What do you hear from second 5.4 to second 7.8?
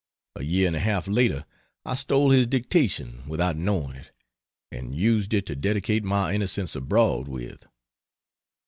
to dedicate my "Innocents Abroad" with.